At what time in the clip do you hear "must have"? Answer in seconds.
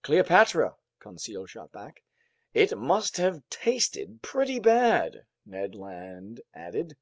2.78-3.42